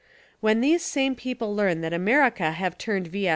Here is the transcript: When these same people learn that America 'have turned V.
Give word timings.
When 0.39 0.61
these 0.61 0.83
same 0.83 1.13
people 1.13 1.55
learn 1.55 1.81
that 1.81 1.93
America 1.93 2.53
'have 2.53 2.75
turned 2.79 3.05
V. 3.09 3.29